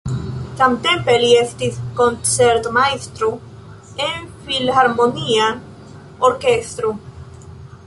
Samtempe 0.59 1.13
li 1.23 1.27
estis 1.41 1.77
koncertmajstro 1.99 3.29
en 4.07 4.27
filharmonia 4.47 5.53
orkestro. 6.31 6.99